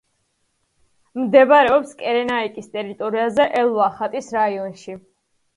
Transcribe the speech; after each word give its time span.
მდებარეობს 1.19 1.93
კირენაიკის 2.01 2.71
ტერიტორიაზე, 2.77 3.47
ელ-ვახატის 3.63 4.31
რაიონში. 4.39 4.99